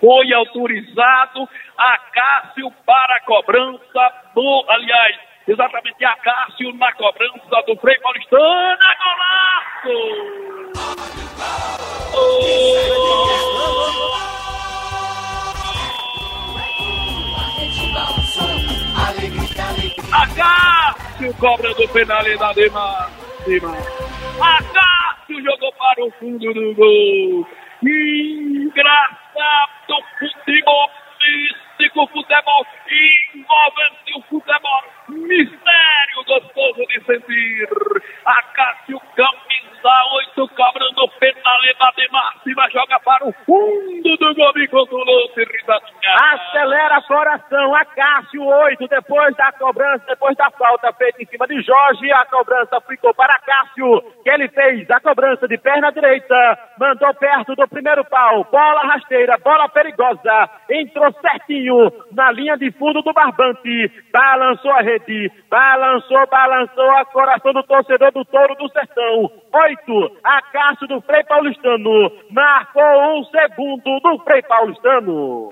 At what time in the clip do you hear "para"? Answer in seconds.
2.86-3.16, 25.72-26.04, 43.00-43.26, 53.14-53.37